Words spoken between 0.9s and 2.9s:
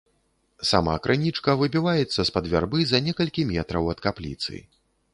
крынічка выбіваецца з-пад вярбы